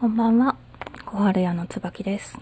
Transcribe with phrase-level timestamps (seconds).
[0.00, 0.54] こんばんは、
[1.06, 2.38] 小春屋の椿です。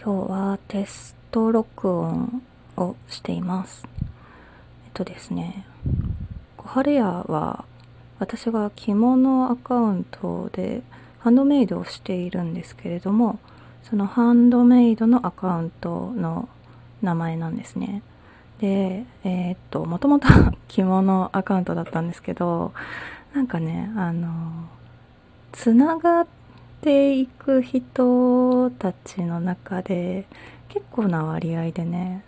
[0.00, 2.44] 今日はテスト録音
[2.76, 3.82] をしています。
[4.84, 5.66] えっとですね、
[6.56, 7.64] 小春屋は
[8.20, 10.82] 私が着物アカウントで
[11.18, 13.40] ハンドメイドをしているんですけれども、
[13.82, 16.48] そのハンドメイドのアカウントの
[17.02, 18.04] 名前なんですね。
[18.60, 20.28] で、えー、っと、もともと
[20.68, 22.74] 着物アカウントだったんですけど、
[23.34, 24.68] なんかね、あの、
[25.58, 26.26] つながっ
[26.82, 30.24] ていく人たちの中で
[30.68, 32.22] 結構な割合でね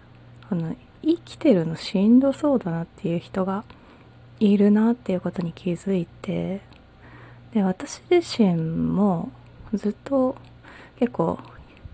[0.51, 0.75] あの
[1.05, 3.63] 生きてるのしんどそうだなっていう人が
[4.41, 6.61] いるなっていうことに気づいて
[7.55, 9.31] で私自身も
[9.75, 10.35] ずっと
[10.99, 11.39] 結構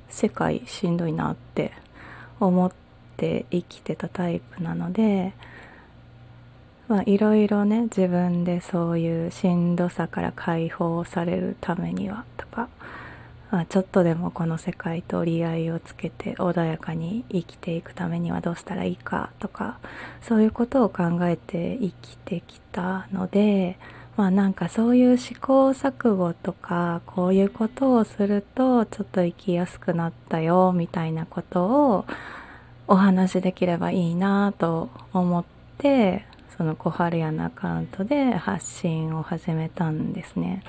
[0.08, 1.72] 世界しんどいなって
[2.40, 2.72] 思っ
[3.18, 5.34] て生きてたタイプなので
[6.88, 12.68] まあいろいろね自分でそういうしんどさから解放されるためにはとか、
[13.50, 19.78] まあ、ちょっとでもこの世界と折り合いをつけて穏やかに生きていくためにはどうしたらいいかとか
[20.22, 23.78] そういうことを考えて生きてきたので
[24.16, 32.06] まあなんかそういう試行錯誤とかこういうことをするとちょっと生きやすくなったよみたいなことを
[32.86, 35.44] お話しできればいいなと思っ
[35.78, 36.24] て
[36.56, 40.62] その小春屋のアカウントで発信を始めたんですね。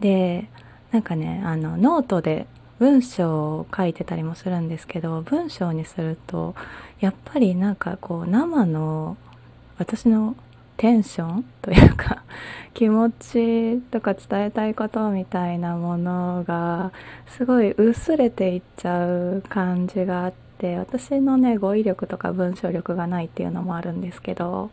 [0.00, 0.48] で、
[0.92, 2.46] なんかね、あの、ノートで
[2.78, 6.54] 文章を書いてたりもするんですけど、文章にすると、
[7.00, 9.16] やっぱりなんかこう、生の
[9.78, 10.36] 私の
[10.80, 12.22] テンション というか
[12.72, 16.92] 気持ちとか伝えたいことみたいなものが
[17.26, 24.70] すごい薄れていっちゃう感じがあって私のね語彙力とか文章力がないっていうのもあるんですけど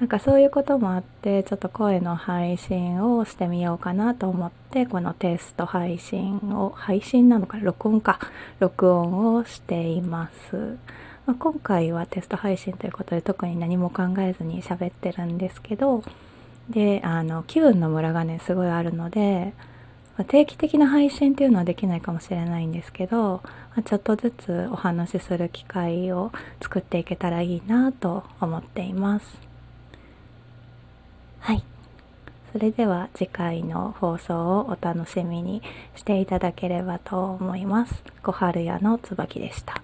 [0.00, 8.20] なんかそういうこともあってちょっと声の配信をしてみようかなと思ってこのテスト配信を配信なのか録音か
[8.60, 10.78] 録音をしています、
[11.26, 16.04] まあ、今回はテスト配信ということで特に何も考えずに喋ってるんですけど
[16.70, 19.52] であの気分のムラがねすごいあるので
[20.18, 23.40] ま定期的な配信っていうのはできないかもしれないんですけど
[23.74, 29.48] まちょっとずつお話しする機会を作っていけたらいいなと思っています
[31.40, 31.62] はい。
[32.52, 35.62] それでは次回の放送をお楽しみに
[35.94, 38.02] していただければと思います。
[38.22, 39.82] 小春屋の椿でした。